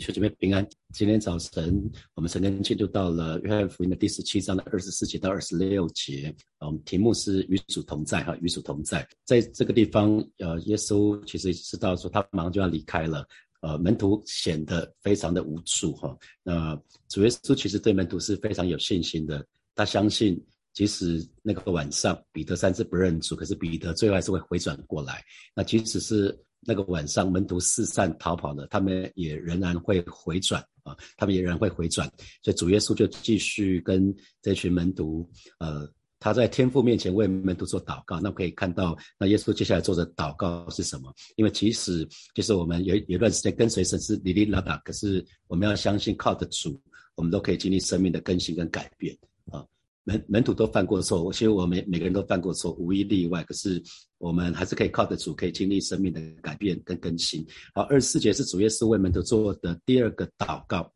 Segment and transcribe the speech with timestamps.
[0.00, 0.66] 兄姐妹平安。
[0.94, 1.78] 今天早晨，
[2.14, 6.34] 我们曾经进入到了约翰福音的第十七章的二十四节到二十六节。
[6.58, 9.06] 我们题目是与主同在，哈，与主同在。
[9.26, 13.26] 在这个地方，呃，耶稣其实知道说他马上就要离开了，
[13.60, 16.16] 呃，门徒显得非常的无助，哈。
[16.42, 16.74] 那
[17.10, 20.42] 主耶稣其实对门徒是非常有信心的，他相信，
[20.72, 25.22] 即使那个晚上彼得三次不认主，可是彼得最后还是会回转过来。
[25.54, 32.06] 那即使是那个晚上，门徒四散逃跑了，他们也仍然会回转啊，他们也仍然会回转。
[32.42, 35.28] 所以主耶稣就继续跟这群门徒，
[35.58, 38.20] 呃，他在天父面前为门徒做祷告。
[38.20, 41.12] 那可以看到，那耶稣接下来做的祷告是什么？
[41.36, 46.78] 因为即使就是我们有有一段时间跟随神是哩哩啦啦，可是我们要相信靠得主，
[47.14, 49.16] 我们都可以经历生命的更新跟改变
[49.50, 49.64] 啊。
[50.04, 53.44] 门门徒都犯过错，我其实我们每个人都犯过错，无一例外。
[53.44, 53.82] 可是
[54.18, 57.46] 我们还是可以靠得住，可以经历生命的改变跟更新。
[57.74, 60.90] 好，二十四节是主耶稣为门徒做的第二个祷告，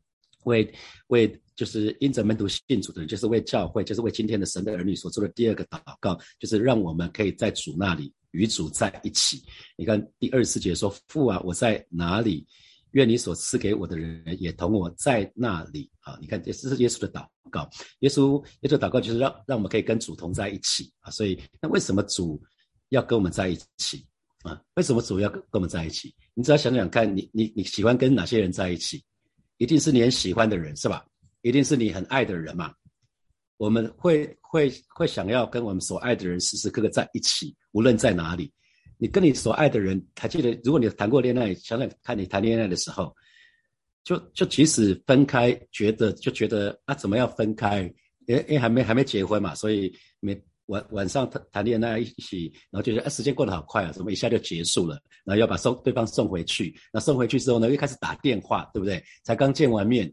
[0.45, 0.73] 为
[1.09, 9.43] 为就是因着门徒信主的人，就是为教会，就是为今天的神的儿女所做的第二个祷告，就是让我们可以在主那里与主在一起。
[9.77, 12.47] 你看第二十四节说：“父啊，我在哪里？”
[12.95, 16.17] 愿你所赐给我的人也同我在那里啊！
[16.21, 17.69] 你看，这是耶稣的祷告。
[18.01, 21.11] 耶稣耶稣祷告就是让让我们可以跟主同在一起啊！
[21.11, 22.41] 所以，那为什么主
[22.91, 24.07] 要跟我们在一起
[24.43, 24.61] 啊？
[24.75, 26.15] 为什么主要跟跟我们在一起？
[26.35, 29.05] 你只要想想看，你你你喜欢跟哪些人在一起？
[29.59, 31.05] 一定是你很喜欢的人是吧？
[31.43, 32.73] 一定是你很爱的人嘛？
[33.57, 38.53] 我们会会会想要跟我们所爱的人时时刻刻在一起，无论在哪里。
[39.05, 40.59] 你跟你所爱的人，还记得？
[40.65, 43.15] 如果你谈过恋爱，想想看你谈恋爱的时候，
[44.03, 47.83] 就就即使分开，觉得就觉得啊，怎么要分开？
[48.27, 54.99] 因因为还没还没结婚嘛，所以每晚晚上谈谈恋爱一起，然后就觉得啊，时间过得好快啊，怎么一下就结束了？
[55.23, 59.05] 然后要把送对方送回去，那送回去之后呢，又开始打电话，对不对？
[59.23, 60.11] 才刚见完面，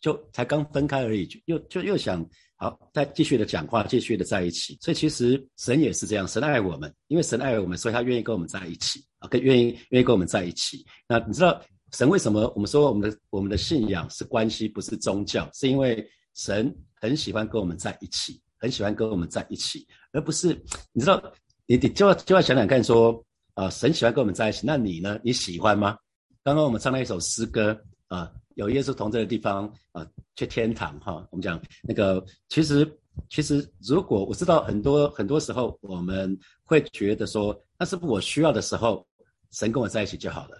[0.00, 2.26] 就才刚分开而已，就又就又想。
[2.62, 4.76] 好，再继续的讲话，继续的在一起。
[4.82, 10.84] 所以其实神也是这样，神爱我们，因为神爱我们，所以他愿意跟我们在一起啊，跟愿意愿意跟我们在一起。
[11.08, 11.58] 那你知道
[11.92, 15.48] 神为什么我们说我们的我们的信仰是关系，不是宗教？
[15.54, 16.70] 是因为神
[17.00, 20.48] 很喜欢跟我们在一起，很喜欢跟我们在一起，而不是
[20.92, 21.32] 你知道，
[21.64, 23.24] 你你就要就要想想看，说
[23.54, 25.18] 啊，神喜欢跟我们在一起，那你呢？
[25.24, 25.96] 你喜欢吗？
[26.44, 27.74] 刚刚我们唱了一首诗歌
[28.10, 28.30] 啊。
[28.56, 30.06] 有耶稣同在的地方啊，
[30.36, 31.26] 去天堂哈。
[31.30, 32.86] 我们讲那个，其实
[33.30, 39.06] 其实，如果我知道很多很多时候，我们会觉得说，那是不我需要的时候，
[39.52, 40.58] 神跟我在一起就好了。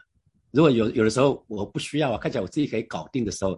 [0.51, 3.55] 如果有有的时候我不需要啊，看起来我自己可以搞定的时候，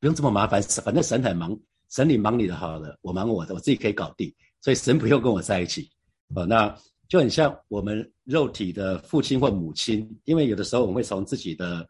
[0.00, 1.54] 不用这么麻烦，反正神很忙，
[1.90, 4.32] 神你忙你的好了，我忙我的，我自己可以搞定，
[4.62, 5.90] 所以神不用跟我在一起
[6.34, 6.44] 啊。
[6.44, 6.74] 那
[7.08, 11.86] 就很像我们肉体的父亲或母亲，因为有的时候我们会从自己的。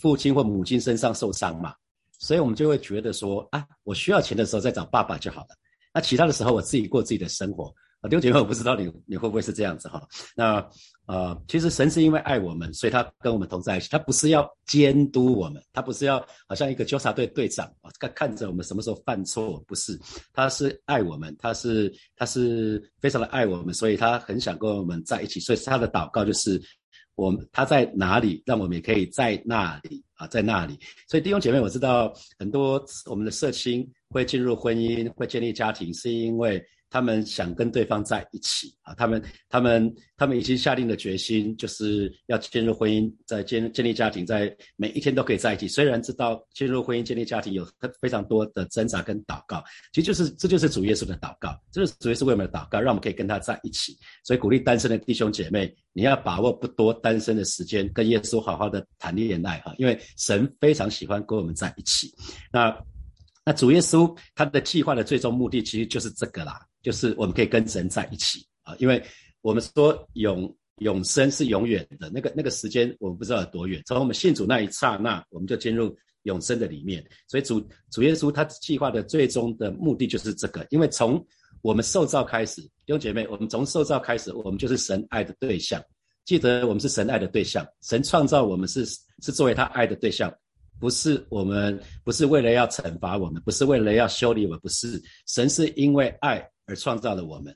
[0.00, 1.74] 父亲或母亲身上受伤嘛，
[2.18, 5.48] 所以我们就会觉得说啊，我需要钱的时候再找爸爸就好了。
[5.92, 7.72] 那其他的时候我自己过自己的生活。
[8.00, 10.02] 啊，弟兄姐妹，我不知道你你会不会是这样子哈？
[10.36, 10.68] 那
[11.06, 13.88] 呃，其实神是因为爱我们，所以他跟我们同在一起。
[13.88, 19.98] 他不是要监督我们，他不是要好像一个纠察队队长啊，看看着我们什么时候犯错，不是，
[20.34, 25.40] 他是爱我们，他是他是非常的爱我们，所以他很想跟我们在一起。
[25.40, 26.60] 所以他的祷告就是。
[27.14, 30.78] 我他在哪里，让我们也可以在那里啊，在那里。
[31.08, 36.62] 所以弟兄姐妹，我知道很多我们的社青会进入婚姻，会建立家庭，是因为。
[36.94, 45.66] 他们想跟对方在一起啊，他们他们他们已经下定了决心，就是要进入婚姻，在建建立家庭，在每一天都可以在一起。
[45.66, 47.66] 虽然知道进入婚姻建立家庭有
[48.00, 49.60] 非常多的挣扎跟祷告，
[49.92, 53.98] 其实就是这就是主耶稣的祷告，这就是主耶稣为我们的祷告，让我们可以跟他在一起。
[54.22, 62.14] 所以鼓励单身的弟兄姐妹，你要把握不多单身的时间，跟耶稣好好的谈恋爱哈，因为神非常喜欢跟我们在一起。
[62.52, 62.72] 那
[63.44, 66.64] 那主耶稣他的计划的最终目的其实就是这个啦。
[66.84, 69.02] 就是我们可以跟神在一起啊，因为
[69.40, 73.82] 我们说永永生是永远的，那个那个时间我们不知道有多远。
[73.86, 77.04] 从我们信主那一刹那，我们就进入永生的里面。
[77.26, 77.58] 所以主
[77.90, 81.24] 主耶稣他计划的最终的目的就是这个，因为从
[81.62, 85.82] 我们受造开始，弟兄姐妹，我们从受造开始，我们就是神爱的对象。
[86.26, 88.84] 记得我们是神爱的对象，神创造我们是
[89.22, 90.30] 是作为他爱的对象，
[90.78, 96.46] 不是我们不是为了要惩罚我们，不是为了要修理我们，不是神是因为爱。
[96.66, 97.54] 而创造了我们，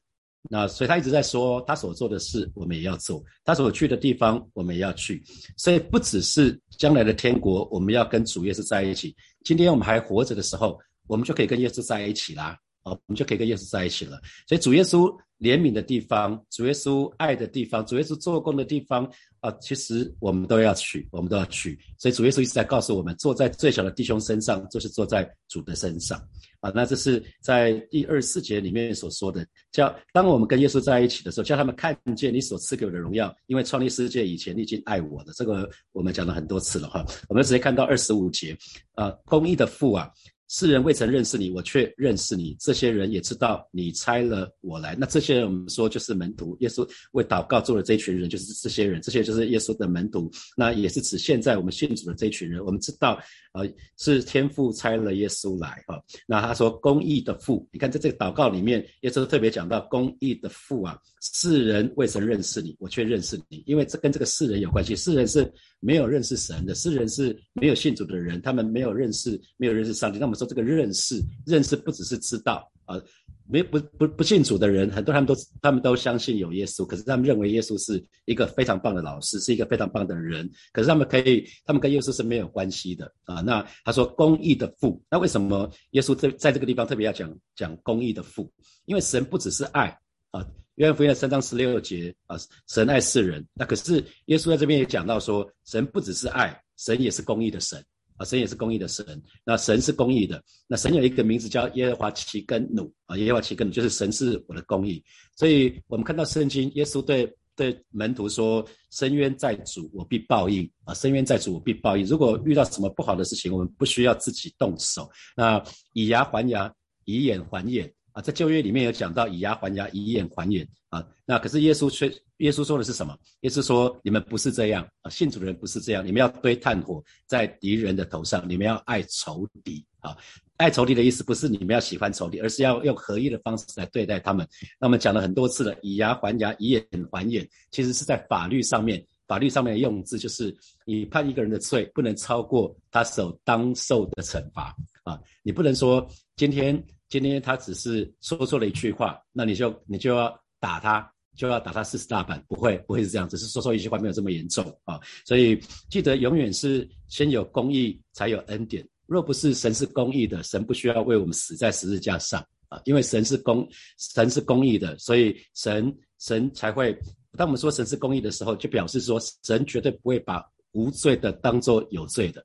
[0.50, 5.22] 那所以他一直在说，他所做的事我们也要做，他所去的地方我们也要去，
[5.56, 9.14] 所以不只是将来的天国，我们要跟主耶稣在一起。
[9.44, 14.20] 今天我们还活着的时候，我们就可以跟耶稣在一起啦，哦，我们就可以跟耶稣在一起了。
[14.46, 21.78] 所以主耶稣怜悯的地方，主耶稣爱的地方，主耶稣做工的地方，啊，其实我们都要去，我们都要去。
[21.96, 26.20] 所以主耶稣一直在告诉我们，坐在最小的弟兄身上，就是坐在主的身上。
[26.60, 35.32] 啊，那这是在第二四节里面所说的，叫当我们跟耶稣在一起的时候，叫他们看见你所赐给我的荣耀，因为创立世界以前你已经爱我了。
[35.36, 37.06] 这个我们讲了很多次了哈。
[37.28, 38.56] 我们直接看到二十五节，
[38.94, 40.10] 啊，公义的父啊。
[40.48, 42.56] 世人未曾认识你，我却认识你。
[42.58, 44.96] 这些人也知道你差了我来。
[44.98, 46.56] 那这些人，我们说就是门徒。
[46.60, 49.00] 耶稣为祷告做的这一群人，就是这些人。
[49.02, 50.30] 这些就是耶稣的门徒。
[50.56, 52.64] 那也是指现在我们信主的这一群人。
[52.64, 53.20] 我们知道，
[53.52, 53.68] 呃，
[53.98, 56.02] 是天父差了耶稣来哈。
[56.26, 60.98] 那他说公义的父，你看在这个祷告里面，耶稣特别讲到公义的父啊。
[61.20, 64.96] 世人未曾认识你，我却认识你，因为这跟这个世人有关系。
[64.96, 70.18] 世人是没有认识神的，世人是没有信主的人，他们没有认识，没有认识上帝。
[70.18, 73.00] 那我们说这个认识，认识不只是知道啊，
[73.48, 83.40] 没不不不信主的人，很多他们都他们都相信有耶稣，可是他们认为耶稣是一个非常棒的老师，是一个非常棒的人，可是他们可以，他们跟耶稣是没有关系的啊。
[83.40, 88.50] 那他说公义的父，那为什么耶稣在在这个地方特别要讲讲公义的父？
[88.84, 89.96] 因为神不只是爱
[90.32, 90.44] 啊。
[90.78, 92.36] 约翰福音三章十六节啊，
[92.68, 93.44] 神爱世人。
[93.52, 93.94] 那可是
[94.26, 97.84] 耶稣在这边也讲到说，神不只是爱，神也是公义的神
[98.16, 99.04] 啊，神也是公义的神。
[99.44, 105.02] 那神是公义的，那神有一个名字叫耶和华奇根努啊，耶和华奇根努就是神是我的公义。
[105.34, 110.94] 所以我们看到圣经，耶稣对对门徒说：“深渊在主，我必报应啊！
[110.94, 112.06] 深渊在主，我必报应。
[112.06, 115.60] 如果遇到什么不好的事情，我们不需要自己动手，那
[115.92, 116.72] 以牙还牙，
[117.04, 121.06] 以眼还眼。”在旧约里面有讲到以牙还牙，以眼还眼啊。
[121.24, 123.16] 那可是耶稣却，耶稣说的是什么？
[123.40, 130.16] 耶稣说你们不是这样啊，信主的人不是这样，你们要堆炭火在敌人的头上，你们要爱仇敌啊。
[130.56, 134.46] 爱仇敌的意思不是你们要喜欢仇敌，而是要用合一的方式来对待他们。
[134.80, 140.52] 那我们讲了很多次了，以牙还牙，以眼还眼，其实是在法律上面，法律上面的用字就是
[140.84, 144.74] 你判一个人的罪，不能超过他所当受的惩罚
[145.04, 145.20] 啊。
[145.42, 146.04] 你不能说
[146.36, 146.82] 今天。
[147.08, 155.00] 今天他只是说错了一句话，那你就你就要打他，就要打他四十大板，不会不会是这样，只是说错一句话，没有这么严重啊。
[155.24, 155.58] 所以
[155.88, 158.86] 记得永远是先有公义，才有恩典。
[159.06, 163.66] 若不是神是公义的，神不需要为我们死在十字架上啊，因为神是公
[163.96, 166.98] 神是公义的，所以神神才会。
[167.36, 172.44] 当我们说神是公义的时候，就表示说神绝对不会把无罪的当做有罪的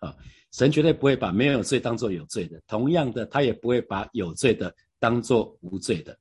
[0.00, 0.14] 啊。
[0.54, 6.16] 神绝对不会把没有罪当做有罪的，同样的，他也不会把有罪的当做无罪的。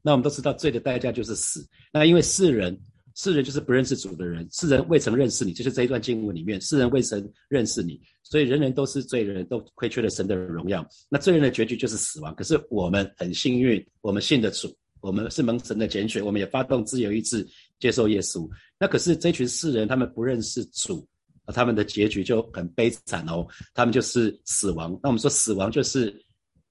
[0.00, 1.68] 那我们都知道，罪的代价就是死。
[1.92, 2.80] 那因为世人，
[3.14, 10.88] 世人就是不认识主的人，世人未曾认识你，就是这一段经文里面，世人未曾认识你，所以人人都是罪人，都亏缺了神的荣耀。
[11.10, 12.34] 那罪人的结局就是死亡。
[12.36, 17.46] 可是我们很幸运，我们信的主，我们是蒙神的拣选，我们也发动自由意志
[17.78, 18.48] 接受耶稣。
[18.80, 21.06] 那可是这群世人，他们不认识主。
[21.52, 24.90] 他们的结局就很悲惨哦，他们就是死亡。
[25.02, 26.14] 那我们说死亡就是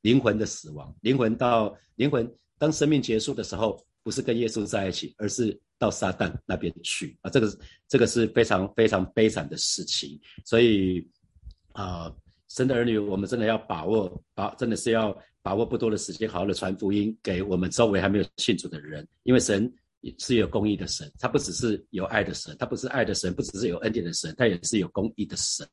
[0.02, 7.30] 灵魂的死亡，灵魂到灵魂当生命结束的时候，不是跟耶稣在一起，而是到撒旦那边去啊。
[7.30, 7.58] 这个
[7.88, 10.20] 这个是非常非常悲惨的事情。
[10.46, 11.08] 所以
[11.74, 12.14] 啊，
[12.50, 19.74] 神的儿女，我们真的要把握，把真的是要把握不多的时间，好好的传福音给我们周围还没有信主的人，因为神。
[20.02, 25.68] 也是有公义的神，他不只是有爱的神，他不是爱的神，不只是有恩典的神，他也是有公义的神。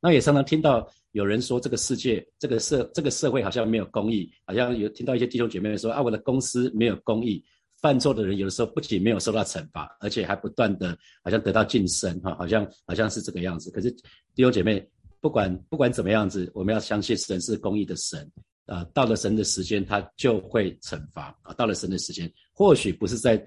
[0.00, 7.42] 那也常常听到有人说，这个世界、这个社、这个社会好像没有公义，好像有听到一些弟兄姐妹说啊，我的公司没有公义，
[7.80, 13.70] 犯错的人有的时候不仅没有受到惩罚，而且还不断的好像得到晋升，哈，好像好像是这个样子。
[13.70, 13.90] 可是
[14.34, 14.84] 弟兄姐妹，
[15.20, 18.28] 不管不管怎么样子，我们要相信神是公义的神
[18.66, 23.40] 啊，到了神的时间，他就会惩罚啊，到了神的时间，或许不是在。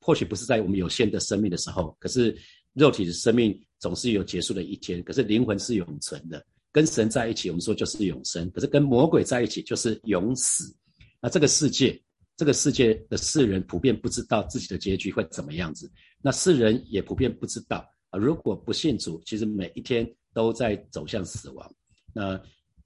[0.00, 2.36] 或许不是在我们有限的生命的时候，可是
[2.72, 5.02] 肉体的生命总是有结束的一天。
[5.02, 10.74] 可是灵魂是永存的，跟神在一起，我们说就是永生；可是跟魔鬼在一起就是永死。
[11.20, 12.00] 那这个世界，
[12.36, 15.90] 这个世界的世人普遍不知道自己的结局会怎么样子。
[16.22, 21.74] 那世人也普遍不知道啊，如果不信主，其实每一天都在走向死亡。
[22.12, 22.40] 那。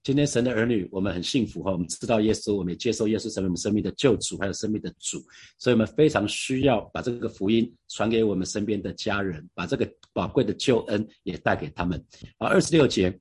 [0.04, 5.18] 今天神的儿女，我们很幸福哈，我们知道耶稣，我们也接受耶稣成为我们生命的救主，还有生命的主，
[5.58, 11.98] 所以我们非常需要把这个福音传给我们身边的家人，把这个宝贵的救恩也带给他们。
[12.38, 13.18] 好，二十六节，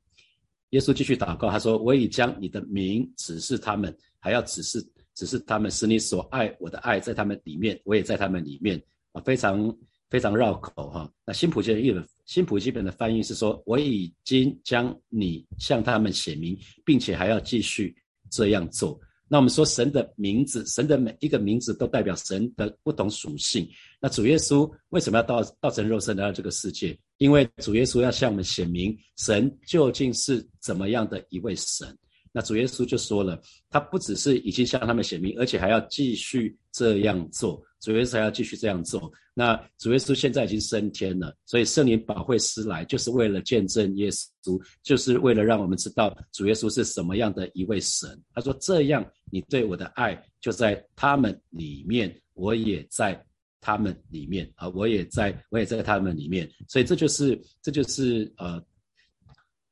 [0.72, 4.86] 耶稣继续祷告，他说：“我已将你的名指示他们，还要指示
[5.16, 8.78] 指示他们，使你所爱我的爱在他们里面，我也在他们里面。”
[9.14, 9.74] 啊，非常。
[10.10, 17.96] 非常绕口哈，那新普基的译本，新普基本的翻译是说，我已经将你向他们写明，并且还要继续
[18.32, 19.00] 这样做
[19.30, 23.68] 那我们说神的名字，神的每一个名字都代表神的不同属性。
[24.00, 26.96] 那主耶稣为什么要道道成肉身来到这个世界？
[27.18, 31.98] 因为主耶稣要向我们显明神究竟是怎么样的一位神。
[32.32, 37.60] 那主耶稣就说了，他不只是已经向他们显明，而且还要继续这样做。
[37.84, 39.12] 主耶稣还要继续这样做。
[39.34, 48.18] 那主耶稣现在已经升天了，所以圣灵保惠师来，就是为了见证耶稣，就是为了让我们知道主耶稣是什么样的一位神。
[48.34, 53.22] 他说：“这样，你对我的爱就在他们里面，我也在
[53.60, 56.50] 他们里面啊，我也在，我也在他们里面。
[56.70, 58.64] 所以这就是，这就是呃，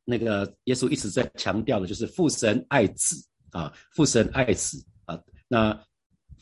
[0.03, 3.15] 那个耶稣一直在强调的，就是父神爱子
[3.51, 5.82] 啊，父神爱子啊，那。”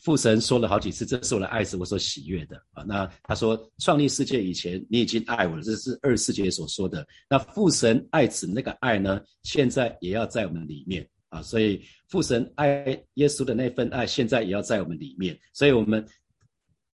[0.02, 7.06] 父神说了好几次：“这是我的爱是，我所喜悦的啊。”那他说：“创立世界以前，你已经爱我了。”这是二世界所说的。
[7.28, 9.20] 那父神爱子那个爱呢？
[9.42, 11.42] 现在也要在我们里面啊。
[11.42, 15.38] 所以父神爱耶稣的那份爱，现在也要在我们里面。
[15.52, 16.02] 所以我们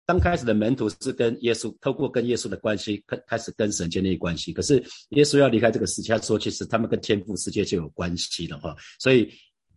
[0.06, 4.52] 刚开始的门徒是跟耶稣透过跟耶稣的关系，开开始跟神建立关系。
[4.52, 4.76] 可是
[5.10, 9.28] 耶稣要离开这个世界，他说：“其实他们跟天父世界就有关系了哈。”所以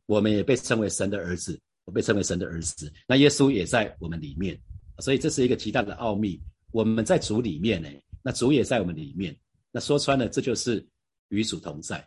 [0.05, 1.59] 我们也被称为神的儿子。
[1.85, 4.59] 我被称为神的儿子，那耶稣也在我们里面，
[4.99, 6.41] 所以这是一个极大的奥秘。
[6.71, 7.87] 我们在主里面呢，
[8.23, 9.37] 那主也在我们里面。
[9.71, 10.85] 那说穿了，这就是
[11.29, 12.05] 与主同在。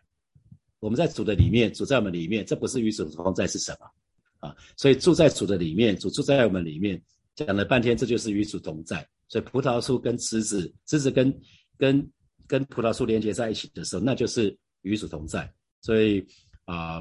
[0.80, 4.56] 我们在主的里面，主在我们里面，这不是与主同在是什么啊？
[4.76, 7.00] 所以住在主的里面，主住在我们里面，
[7.36, 9.06] 讲了半天，这就是与主同在。
[9.28, 11.32] 所以葡萄树跟枝子，枝子跟
[11.76, 12.10] 跟
[12.48, 15.48] 跟葡萄树连接在一起的时候，那就是与主同在。
[15.82, 16.26] 所以
[16.64, 17.00] 啊。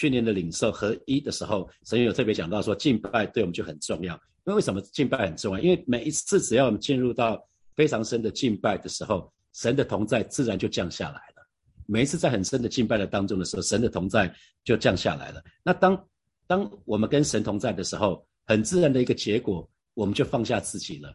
[0.00, 4.14] 去年的领受合一的时候，神有特别讲到说，敬拜对我们就很重要。
[4.14, 5.60] 因为为什么敬拜很重要？
[5.60, 11.46] 因为每一次只要我们进入到非常深的敬拜的时候，神的同在自然就降下来了。
[11.84, 15.44] 每一次在很深的敬拜的当中的时候，神的同在就降下来了。
[15.62, 16.08] 那当
[16.46, 21.14] 当我们跟神同在的时候，很自然的一个结果，我们就放下自己了。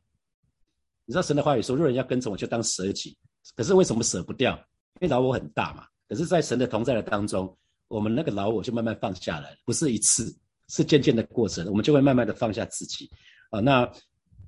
[1.08, 3.18] 你知道神的话语说，若人要跟从我，就当舍己。
[3.56, 4.56] 可是为什么舍不掉？
[5.02, 5.88] 因为老我很大嘛。
[6.08, 7.58] 可是，在神的同在的当中。
[7.88, 10.36] 我们那个老我就慢慢放下来，不是一次，
[10.70, 13.10] 是渐渐的过程，我们就会慢慢的放下自己
[13.50, 13.60] 啊。
[13.60, 13.90] 那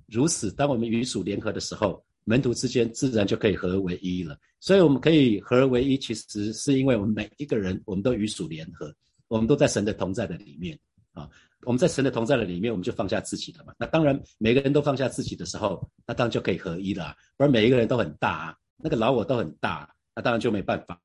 [0.08, 4.38] 如此，当我们与主联合的时候，门徒之间自然就可以合而为一了。
[4.60, 8.94] 所以我们可以合而为一，其实是因为我们每一个人，我们都与主联合，
[9.28, 10.78] 我们都在神的同在的里面
[11.14, 11.30] 啊。
[11.64, 13.74] 我们在神的同在的里面，我们就放下自己了嘛。
[13.78, 17.16] 那当然，每个人都放下自己的时候，那当然就可以合一了。
[17.36, 21.00] 不然每一个人都很大，啊，那个老我都很大，那当然就没办法。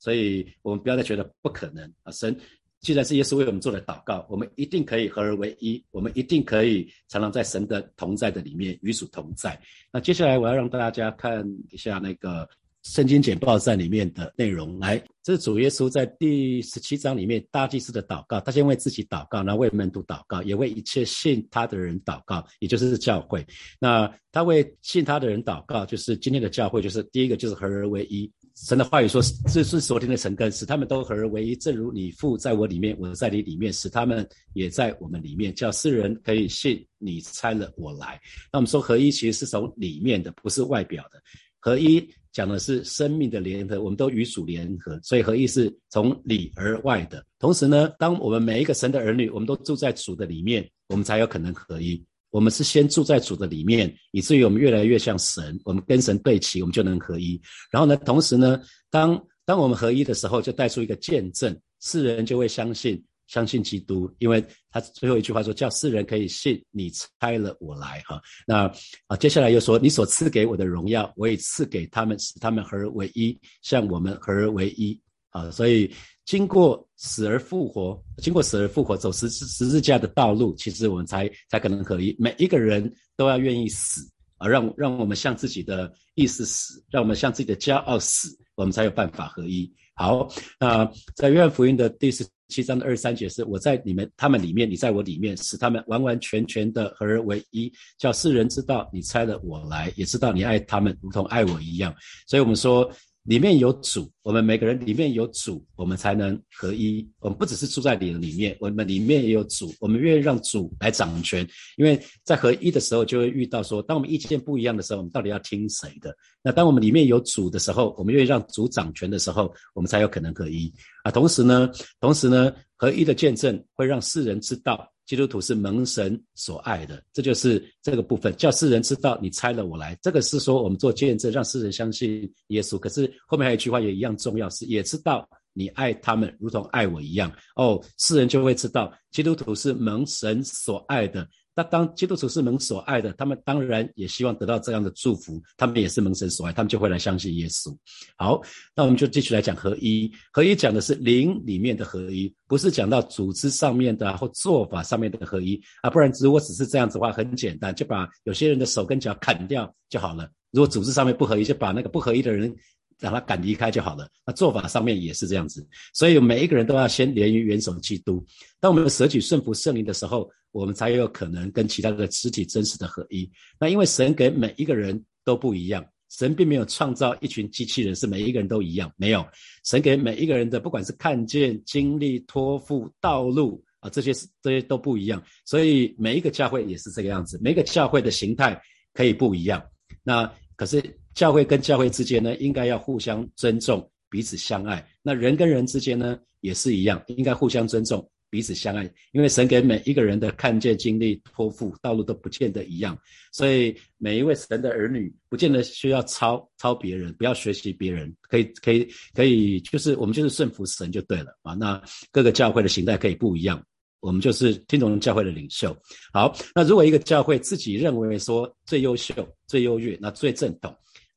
[0.00, 2.10] 所以我们不要再觉得不可能啊！
[2.10, 2.36] 神
[2.80, 9.60] 既然是耶稣为我们做的祷告，我们一定可以合而为一，我们一定可以常常在神的同在的里面与主同在。
[9.92, 12.48] 那接下来我要让大家看一下那个
[12.82, 14.78] 圣经简报站里面的内容。
[14.78, 23.46] 来，这是主耶稣在第十七章里面大祭司的祷告，他先为自己祷告，然后为门徒祷告，也为一切信他的人祷告，也就是教会。
[23.78, 28.32] 那他为信他的人祷告，就是今天的教会，就是第一个就是合而为一。
[28.62, 38.20] 神的话语说：“这是昨天的成根，使他们都合而为一，正如你父在我里面，我在你里面，使他们也在我们里面，叫世人可以信你差了我来。”
[38.52, 41.18] 那我们说合一其实是从里面的，不是外表的。
[41.58, 47.24] 合一讲的是生命的联合，我们都与主联合，所以合一是从里而外的。
[47.38, 52.02] 同时呢，当我们每一个神的儿女，我们都住在主的里面，我们才有可能合一。
[52.30, 57.40] 我们是先住在主的里面，以至于我们越来越像神，我们跟神对齐，我们就能合一。
[57.70, 58.60] 然后呢，同时呢，
[58.90, 68.20] 当当我们合一的时候，就带出一个见证，世人就会相信，相信基督，因为他最后一句话说，叫世人可以信你差了我来哈。
[68.46, 68.72] 那
[69.06, 75.50] 啊，接下来又说，你所赐给我的荣耀，我也赐给他们，使他们合而为一，像我们合而为一啊。
[75.50, 75.90] 所以。
[76.26, 82.14] 经过死而复活，经过死而复活，走十字十字架的道路，其实我们才才可能合一。
[82.20, 89.68] 每一个人都要愿意死啊，让让我们向自己的意识死，让我们向自己的骄傲死，我们才有办法合一。
[89.96, 90.28] 好，
[90.60, 101.92] 那在约翰福音的第十七章的二十三节是：我在你们他们里面，你在我里面，使他们完完全全的合而为一，叫世人知道你差了我来，也知道你爱他们如同爱我一样。
[102.28, 102.88] 所以我们说。
[103.24, 107.06] 里面有主，我们每个人里面有主，我们才能合一。
[107.18, 111.46] 我们不只是住在你的里面，我们里面也有主，我们愿意让主来掌权。
[111.76, 116.16] 因为在合一的时候，就会遇到说，当我们意见不一样的时候，我们到底要听谁的？
[116.42, 120.72] 那当我们里面有主的时候，我们愿意让主掌权的时候，我们才有可能合一
[121.04, 121.10] 啊。
[121.10, 124.90] 同时呢，同时呢，合一的见证会让世人知道。
[125.10, 129.98] 基督徒是蒙神所爱的，这就是这个部分，叫世人知道你猜了我来。
[130.00, 132.78] 这个是说我们做见证，让世人相信耶稣。
[132.78, 137.28] 可是后面还有一句话也一样重要，是也知道你爱他们如同爱我一样。
[137.56, 141.26] 哦，世人就会知道基督徒是蒙神所爱的。
[141.54, 147.76] 那当基督徒是蒙所爱的，他们当然也希望得到这样的祝福，他们也是蒙神所爱，他们就会来相信耶稣。
[148.16, 148.40] 好，
[148.74, 150.10] 那我们就继续来讲合一。
[150.32, 155.90] 合一讲的是灵里面的合一，不是讲到组织上面的或做法上面的合一啊。
[155.90, 160.30] 不然如果只是这样子的话，很简单，就把有些人的手跟脚砍掉就好了。
[160.52, 162.54] 如果组织上面不合一，就把那个不合一的人
[163.00, 164.08] 让他赶离开就好了。
[164.26, 168.24] 那做法上面也是这样子，所以每一个人都要先连于元首基督。
[168.60, 170.30] 当我们舍取顺服圣灵的时候。
[170.52, 173.30] 我们才有可能跟其他的肢体真实的合一。
[173.60, 179.24] 那因为神给每一个人都不一样，神并没有创造一群机器人是每一个人都一样，没有。
[179.64, 185.22] 神给每一个人的，不管是看见、经历、托付、道路啊，这些这些都不一样。
[185.44, 188.60] 所以每一个教会也是这个样子，每个教会的形态
[188.92, 189.64] 可以不一样。
[190.02, 190.82] 那可是
[191.14, 194.86] 教会跟教会之间呢，应该要互相尊重，彼此相爱。
[195.02, 198.08] 那人跟人之间呢，也是一样，应该互相尊重。
[198.32, 202.96] 彼此相爱，因为神给每一个人的看见、经历、托付道路都不见得一样，
[203.32, 211.54] 所以每一位神的儿女不见得需要抄抄别人，不要学习别人，可以可以可以，就是我们就是顺服神就对了啊。
[211.54, 213.60] 那各个教会的形态可以不一样，
[213.98, 215.76] 我们就是听从教会的领袖。
[216.12, 220.72] 好，那如果一个教会自己认为说最优秀、最优越，那最正统。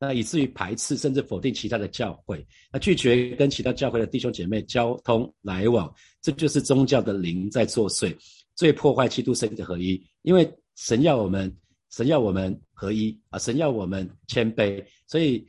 [0.06, 5.90] 那以至于排斥甚至否定其他的教会，那拒绝跟其他教会的弟兄姐妹交通来往，
[6.22, 8.14] 这就是宗教的灵在作祟，
[8.54, 10.04] 最破坏基督圣的合一。
[10.24, 11.50] 因为神要我们，
[11.90, 14.84] 神要我们合一啊，神要我们谦卑。
[15.08, 15.48] 所以，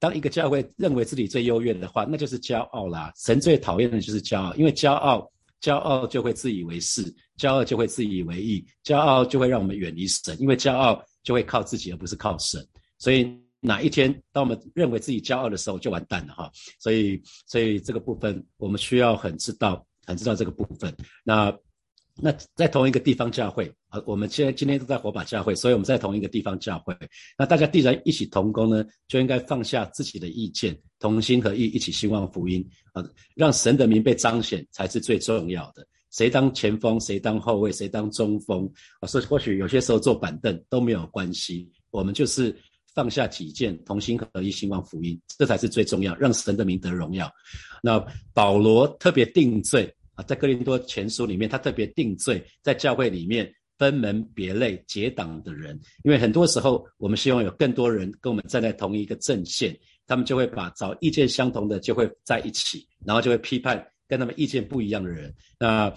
[0.00, 3.12] 当一个教会认为自己最优越的话，那就是骄傲啦。
[3.16, 12.60] 神最讨厌的就是骄傲，因为骄傲，骄傲就会自以为是，骄傲就会自以为意，骄傲就会让我们远离神，因为骄傲就会靠自己而不是靠神，
[12.98, 13.43] 所以。
[13.66, 16.50] 哪一天，当我们认为自己骄傲的时候，就完蛋了哈。
[16.78, 20.94] 所以，所以这个部分我们需要很知道，很知道这个部分。
[21.24, 21.50] 那，
[22.14, 26.94] 那在同一个地方教会啊，我们现在今天都在火把教会，所以我们在同一个地方教会。
[27.38, 33.02] 那大家既然一起同工呢，就应该放下自己的意见，同心合意，一起兴旺福音啊，
[33.34, 35.86] 让神的名被彰显才是最重要的。
[36.10, 39.08] 谁当前锋，谁当后卫，谁当中锋啊？
[39.08, 42.54] 所以或许有些时候坐板凳都没有关系，我们就是。
[42.94, 47.28] 放下己见，同心合一，兴旺福音，这才是最重要，让神的名得荣耀。
[47.82, 47.98] 那
[48.32, 59.76] 保罗特别定罪啊，在哥林多前书里面，他特别定罪，在教会里面分门别类、结党的人，因为很多时候我们希望有更多人跟我们站在同一个阵线，
[60.06, 65.34] 他们就会把找意见相同的就会在一起，然后就会批判跟他们意见不一样的人。
[65.58, 65.92] 那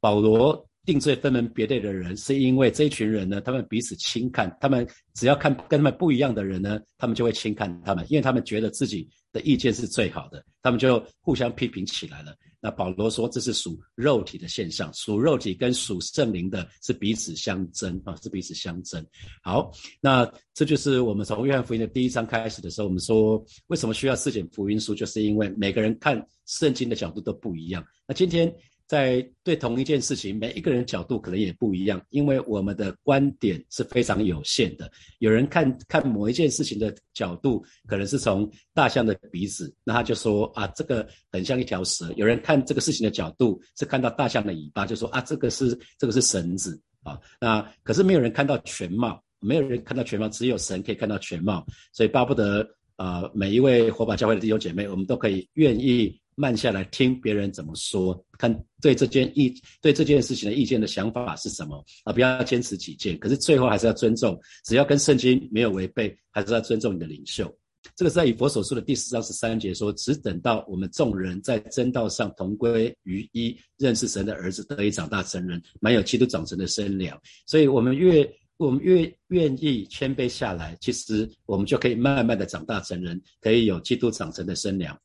[0.00, 0.68] 保罗。
[0.84, 12.34] 定罪分门别类的人，是因为这一群人呢，他们彼此轻看，他们只要看跟他们不一样的人呢，他们就会轻看他们，因为他们觉得自己的意见是最好的，他们就互相批评起来了。
[12.62, 19.04] 那保罗说，这是属肉体的现象，属肉体跟属圣灵的是彼此相争啊，是彼此相争。
[19.42, 27.84] 好，那这就是我们从约翰福音的第一章开始的时候，我们说为什么需要四卷福音书，就是因为每个人看圣经的角度都不一样。
[28.08, 28.50] 那今天。
[28.90, 34.90] 在对同一件事情，每一个人角度可能也不一样，因为我们的观点是非常有限的。
[35.20, 42.12] 有人看看某一件事情的角度，可能是从大象的鼻子，那他就说啊，这个很像一条蛇。
[42.16, 47.16] 有人看这个事情的角度是看到大象的尾巴，就说啊，这个是这个是绳子啊。
[47.40, 51.64] 那可是没有人看到全貌，没有人看到全貌，只有神可以看到全貌。
[51.92, 56.20] 所以巴不得啊，每一位火把教会的弟兄姐妹，我们都可以愿意。
[56.40, 58.50] 慢下来听别人怎么说，看
[58.80, 62.12] 对这件意对这件事情的意见的想法是什么啊？
[62.14, 67.54] 不要坚持己见，可是最后还是要尊重，只要跟圣经没有违背，还是要尊重你的领袖。
[67.94, 77.20] 这个是在以佛所书的第四章十三节说，只等到我们众人在真道上同归于一，认识神的儿子，得以长大成人，满有基督长成的身量。
[77.46, 78.26] 所以，我们越
[78.56, 84.98] 我们越愿意谦卑下来，其实我们就可以慢慢的长大成人，可以有基督长成的身量。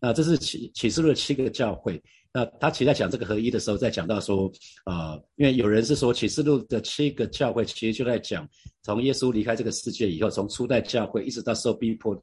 [0.00, 2.02] 那这是启启示录的七个教会。
[2.32, 4.50] 那他其实在讲这个合一的时候，在讲到说，
[4.86, 8.48] 呃，因为有人是说启示录的七个教会，其实就在讲
[8.82, 12.16] 从耶稣离开这个世界以后，从初代教会一直到受逼迫、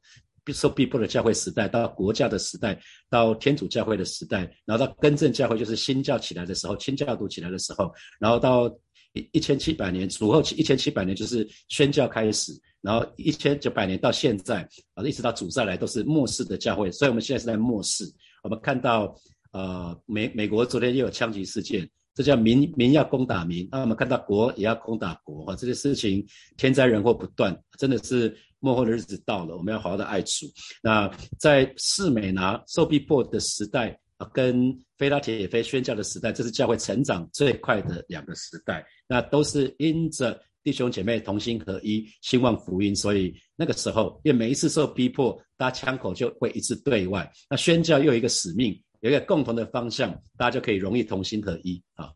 [0.46, 8.74] 受逼迫的教会时代，到国教的时代，到天主教会的时代，然后到更正教会，就是新教起来的时候，清教徒起来的时候，然后到
[9.12, 12.52] 一一千七百年主后一千七百年，就是宣教开始。
[12.80, 14.62] 然后一千九百年到现在
[14.94, 18.04] 啊，一直到主再来都是末世的教会，所以我们现在是在末世。
[18.44, 19.12] 我们看到
[19.50, 23.68] 呃美美国昨天又有枪击事件，这叫民民要攻打民。
[23.72, 26.24] 那我们看到国也要攻打国啊，这些事情
[26.56, 30.46] 天灾人祸不断，真的是幕后的日子到了，我们要好好的爱主。
[30.80, 38.84] 那在世美拿受逼迫的时代跟菲拉铁也非宣教的时代，这是教会成长最快的两个时代。
[39.06, 47.30] 那都是因着弟兄姐妹同心合一，兴旺福音，所以那个时候，因为每一次受逼迫，大家枪口就会一致对外。
[47.48, 52.10] 那宣教又有一个使命，有一个共同的方向，大家就可以容易同心合一啊。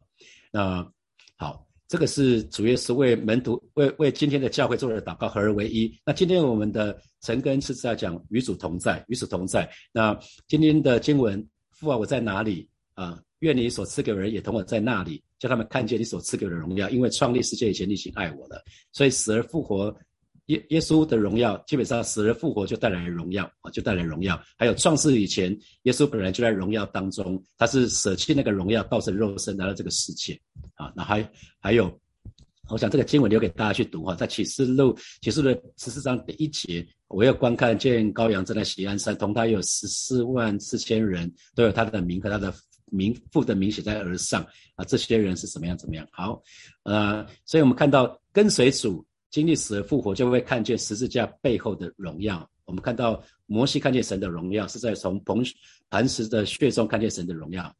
[0.50, 0.86] 那
[1.36, 1.66] 好。
[1.88, 5.94] 这个是主耶稣为门徒、为为今天的教会做的祷告，合而为一。
[6.06, 9.70] 那今天我们的陈根是在讲与主同在，与主同在。
[9.92, 11.46] 那今天的经文，
[11.82, 13.20] 父啊，我在哪里啊？
[13.40, 16.88] 愿你所赐给人也同我在那里，叫他们看见你所赐给的荣耀。
[16.90, 19.92] 因为创立世界以前，你已经爱我了，所以死而复活。
[20.46, 24.40] 耶耶稣的荣耀，基本上死而复活就带来荣耀啊，就带来荣耀。
[24.56, 30.40] 还有创世以前，耶稣本来就在荣耀当中，他是舍弃那个荣耀，道成肉身来到这个世界
[30.74, 30.92] 啊。
[30.94, 31.96] 那还还有，
[32.68, 42.52] 我想这个经文留给大家去读哈，在启示录启示录十四章第一节，我要观看见羔羊站在喜安山，同他有十四万四千人，都有他的名和他的
[42.90, 44.42] 名父的名写在额上
[44.74, 44.84] 啊。
[44.84, 45.76] 这些人是怎么样？
[45.76, 46.06] 怎么样？
[46.10, 46.42] 好，
[46.84, 49.04] 呃，所以我们看到跟随主。
[49.32, 52.46] 经历死而复活，就会看见十字架背后的荣耀。
[52.66, 55.42] 我们看到摩西看见神的荣耀，是在从磐
[55.88, 57.74] 磐石的血中看见神的荣耀。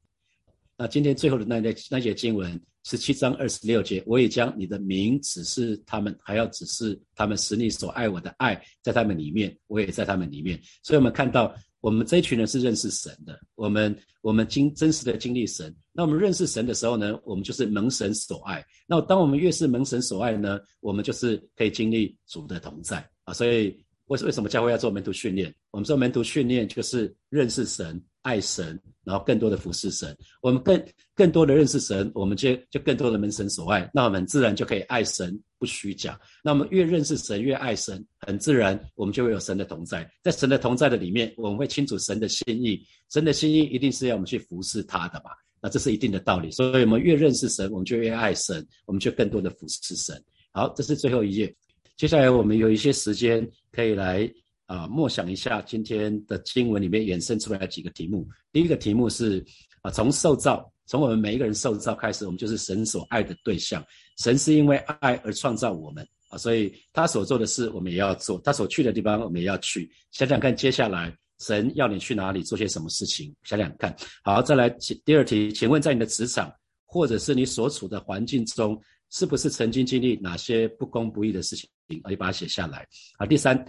[0.76, 10.60] 那今天最后的那那那节经文，十七章二十六节，我也将你的名指示他们，还要指示他们，使你所爱我的爱在他们里面，我也在他们里面。
[10.82, 11.54] 所以，我们看到。
[11.82, 15.74] 我们这一群人是认识神的，我们我们经真实的经历神。
[15.92, 18.64] 那我们认识神的时候呢，我们就是蒙神所爱。
[18.86, 23.34] 那当我们越是蒙神所爱呢，我们就是可以经历主的同在啊。
[23.34, 25.52] 所以为为什么教会要做门徒训练？
[25.72, 28.00] 我们做门徒训练就是认识神。
[28.22, 30.80] 爱神，然后更多的服侍神，我们更
[31.14, 36.18] 更多的认识神，我们就就更多的门神所爱，那我们自然就可以爱神不虚假。
[36.42, 40.08] 那我们越认识神，越爱神，很自然，我们就会有神的同在。
[40.22, 45.30] 在神的同在的里面，我们会清楚神的心意，神的心意一定是要我们去服侍他的嘛？
[45.60, 46.50] 那这是一定的道理。
[46.50, 50.22] 所以，我们越认识神，我们就越爱神，我们就更多的服侍神。
[50.52, 51.52] 好，这是最后一页，
[51.96, 54.32] 接下来我们有一些时间可以来。
[54.72, 58.26] 啊，默想一下今天的经文里面衍生出来的几个题目。
[58.50, 59.44] 第一个题目是
[59.82, 63.84] 啊，从受造，从我们每一个人受造开始，我们就是神所爱的对象。
[64.16, 69.90] 神是因为爱而创造我们啊，所以他所做的事我们也要做，他所去的地方我们也要去。
[70.10, 73.30] 想想看，接下来神要你去哪里做些什么事情？
[73.42, 73.94] 想想看。
[74.24, 74.70] 好，再来
[75.04, 76.50] 第二题，请问在你的职场
[76.86, 78.80] 或者是你所处的环境中，
[79.10, 81.68] 是不是曾经经历哪些不公不义的事情？
[82.08, 82.88] 你把它写下来。
[83.18, 83.62] 好，第三。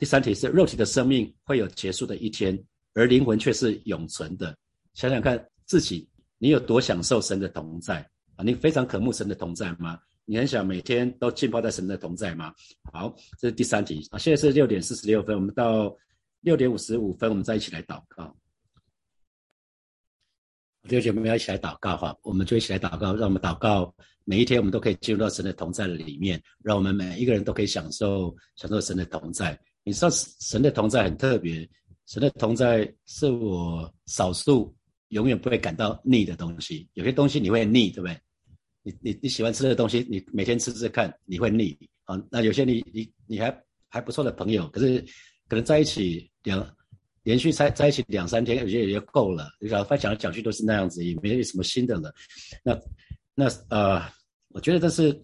[0.00, 2.58] 第三题是：肉体的生命会有结束的一天，
[2.94, 4.56] 而灵魂却是永存的。
[4.94, 6.08] 想想看自己，
[6.38, 8.00] 你有多享受神的同在
[8.34, 8.42] 啊？
[8.42, 10.00] 你非常渴慕神的同在吗？
[10.24, 12.50] 你很想每天都浸泡在神的同在吗？
[12.90, 14.16] 好，这是第三题啊。
[14.18, 15.94] 现在是六点四十六分，我们到
[16.40, 18.34] 六点五十五分，我们再一起来祷告。
[20.84, 29.60] 弟兄姐妹要一起来祷告哈，我们就一起来祷告，让我们祷告，每一天我们都可以进入到神的同在里面，让我们每一个人都可以享受享受神的同在。
[29.82, 31.68] 你知道神的同在很特别，
[32.06, 34.74] 神的同在是我少数
[35.08, 36.86] 永远不会感到腻的东西。
[36.92, 38.20] 有些东西你会腻，对不对？
[38.82, 42.22] 你你你喜欢吃的东西，你每天吃吃看，你会腻啊。
[42.30, 45.00] 那有些你你你还还不错的朋友，可是
[45.48, 46.76] 可能在一起两
[47.22, 49.48] 连续在在一起两三天，有些也就够了。
[49.60, 52.14] 你讲分讲来讲去都是那样子，也没有什么新的了。
[52.62, 52.78] 那
[53.34, 54.02] 那呃，
[54.48, 55.18] 我觉得这是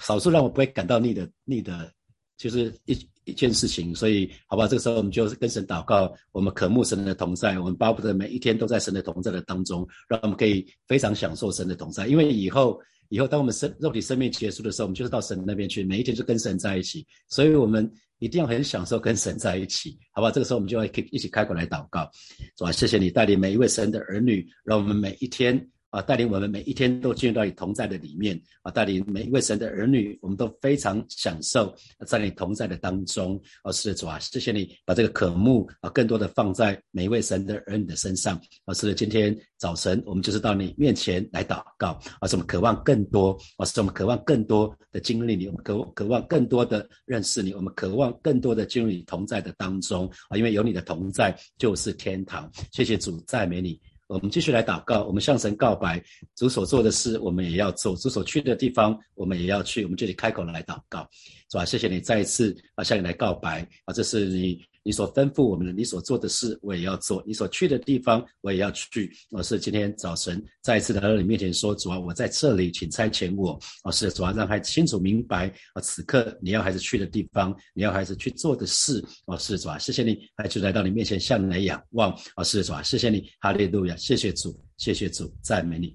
[0.00, 1.92] 少数让我不会感到腻的腻的，
[2.38, 2.94] 就是一。
[3.28, 12.06] 一件事情，所以好吧，这个时候我们就跟神祷告，我们渴慕神的同在，我们巴不得每一天都在神的同在的当中，让我们可以非常享受神的同在。
[12.06, 20.30] 因为以后， 以后当我们生肉体生命结束的时候，我们就是到神那边去，每一天就跟神在一起，所以我们一定要很享受跟神在一起，好吧？
[20.30, 22.10] 这个时候我们就要一起开口来祷告，
[22.56, 22.72] 是吧？
[22.72, 25.68] 谢谢你带领每一位神的儿女，让我们每一天。
[25.90, 31.74] 啊，带领我们每一天都进入到你同在的里面啊，带领每一位神的儿女，我们都非常享受
[32.06, 33.40] 在你同在的当中。
[33.64, 38.38] 哦，是的，主啊，谢谢你把这个渴慕啊，更多的放在每一位神的儿女的身上。
[38.66, 52.50] 啊，是的，今天早晨我们就是到你面前来祷告，啊，是我们渴望更多，啊，是我们渴望更多的经历你，我们渴渴望更多的认识你，我们渴望更多的进入你同在的当中啊，因为有你的同在就是天堂。
[52.72, 53.80] 谢谢主，赞美你。
[54.08, 56.02] 我们继续来祷告，我们向神告白，
[56.34, 59.84] 主所做的事，我们也要做；主所去的地方，我们也要去。
[59.84, 61.08] 我们这里开口来祷告，
[61.50, 61.64] 是吧？
[61.64, 64.60] 谢谢你再一次啊，向你来告白啊，这是你。
[64.88, 69.12] 你所吩咐我们的，你所做的事，我也要做；你所去的地方，我也要去。
[69.30, 73.60] 我是今天早晨再一次来到你面前说，主啊，我在这里，请差遣我。
[73.84, 79.04] 我是主啊，让孩子清楚明白啊，此刻你要孩子去的地方，你要孩子去做的事。
[79.26, 82.18] 我是主啊，谢谢你，孩子来到你面前向你来仰望。
[82.34, 85.94] 我是主啊，谢谢你，哈利路亚，谢谢主，谢谢主，赞美你。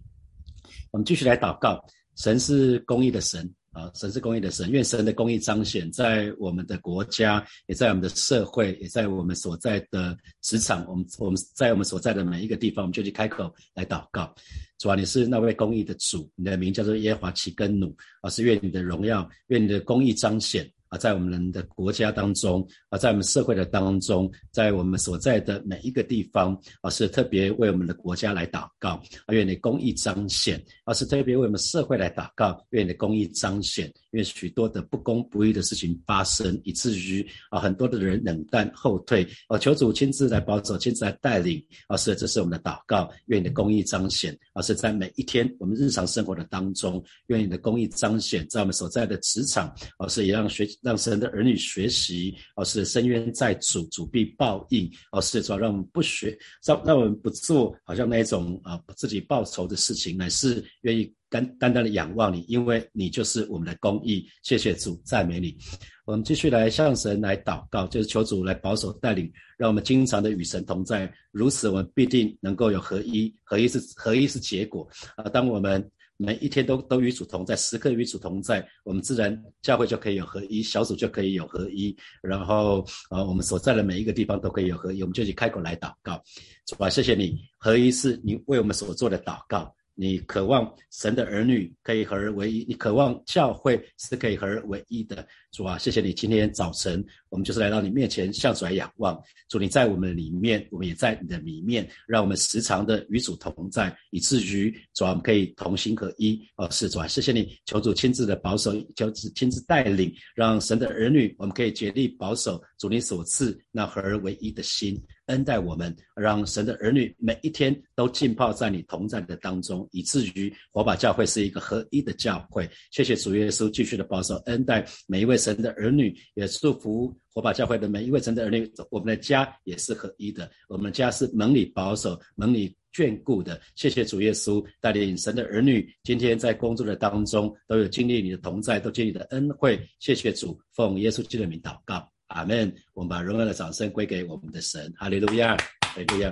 [0.91, 1.83] 我们继续来祷告，
[2.17, 3.51] 神是公义的神。
[3.73, 10.85] 啊，神是公义的神，愿神的公义彰显在我们的国家，也在我们的社会，也在我们所在的职场。
[10.87, 14.33] 我们我们在我们所在的每一个地方，我们就去开口来祷告。
[14.77, 20.69] 主啊，你是那位公义的主，你的名叫做耶华奇根努，啊，是愿你的荣耀，愿你的公义彰显。
[20.93, 33.91] 啊，在我们的国家当中，啊，在我们社会的当中，在我们所在的每一个地方，啊，是特别为我们的国家来祷告，愿你公义彰显，啊，是特别为我们社会来祷告，愿你的公义彰显。
[34.11, 39.27] 因为许多的不公不义的事情发生，以至于啊很多的人冷淡后退。
[39.47, 41.59] 啊，求主亲自来保守，亲自来带领。
[41.87, 43.11] 啊，是这是我们的祷告。
[43.25, 44.37] 愿你的公义彰显。
[44.53, 49.67] 啊，是在每一天我们日常生活的当中，愿你的公义彰显在我们所在的职场。
[49.97, 52.35] 啊，是也让学让神的儿女学习。
[52.55, 54.91] 啊，是深渊在主，主必报应。
[55.11, 61.11] 啊，是说让我们不学，让让我们不做好像那一种啊自己报仇的事情，乃是愿意。
[61.29, 64.23] 单单单的仰望你，因为你就是我们的公义。
[64.43, 65.57] 谢谢主，赞美你。
[66.05, 71.11] 我们继续来向神来祷告，就是求主来保守带领，让我们经常的与神同在。
[71.31, 73.33] 如此，我们必定能够有合一。
[73.43, 75.23] 合一是合一是结果啊！
[75.23, 75.83] 当我们
[76.17, 81.95] 每一天都都与主同在，时刻与主同在，我们自然教会就可以有合一，小组就可以有合一。
[82.21, 85.01] 然后呃，我们所在的每一个地方都可以有合一。
[85.01, 86.21] 我们就去开口来祷告，
[86.65, 89.73] 主啊，谢谢你，合一是你为我们所做的祷告。
[89.95, 95.27] 你渴望神的儿女可以合而为一，你渴望教会是可以合而为一的。
[95.53, 99.15] 主啊，谢谢你今天早晨，我们就是来到你面前向主来仰望。
[99.47, 106.41] 主，你在我们里面，我们也在你的里面，让我们时常的与主同在，以至于主啊，我们可以同心合一。
[106.55, 114.99] 哦，是主啊，谢谢你，求主亲自的保守，求主亲自带领，让神的儿女我们可以竭力保守主你所赐那合而为一的心。
[115.27, 122.69] 恩待我们，让神的儿女每一天都浸泡在你同在的当中，以至于火把教会是一个合一的教会。
[122.91, 128.71] 谢谢主耶稣继续的保守恩待每一位神的儿女，也祝福火把教会的每一位神的儿女。
[128.89, 133.59] 我们的家也是合一的，我们家是蒙你保守、蒙你眷顾的。
[133.75, 139.79] 谢谢主耶稣带领神的儿女，今天在工作的当中都有经历你的同在，都经历你的恩惠。
[139.99, 142.09] 谢谢主，奉耶稣基督的名祷告。
[142.27, 142.73] 阿门！
[142.93, 146.31] 我们把荣耀的掌声归给我们的神，哈利路亚，哈利路亚。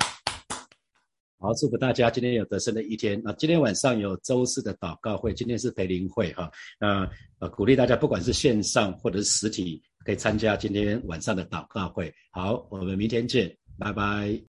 [1.41, 3.19] 好，祝福大家今天有得胜的一天。
[3.25, 6.51] 那今天晚上有周四的祷告会，今天是培灵会哈。
[6.79, 12.13] 那呃，鼓励大家，不管是线上或者是实体，可以参加今天晚上的祷告会。
[12.31, 14.50] 好，我们明天见，拜拜。